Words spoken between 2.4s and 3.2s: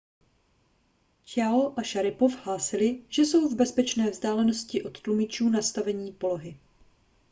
hlásili